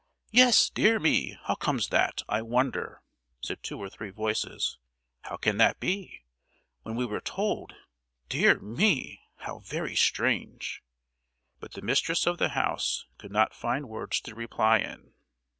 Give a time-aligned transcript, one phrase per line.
[0.31, 1.37] "Yes; dear me!
[1.43, 3.03] how comes that, I wonder!"
[3.39, 4.79] said two or three voices.
[5.25, 6.23] "How can that be?
[6.81, 9.21] When we were told—dear me!
[9.35, 10.81] How very strange!"
[11.59, 15.13] But the mistress of the house could not find words to reply in.